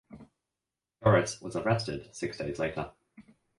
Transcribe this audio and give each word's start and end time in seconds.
Joris 1.03 1.39
was 1.43 1.55
arrested 1.55 2.09
six 2.15 2.35
days 2.39 2.57
later. 2.57 2.91